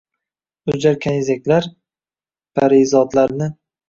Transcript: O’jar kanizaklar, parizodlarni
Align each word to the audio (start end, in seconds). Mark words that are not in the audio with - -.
O’jar 0.71 0.95
kanizaklar, 1.03 1.67
parizodlarni 2.61 3.51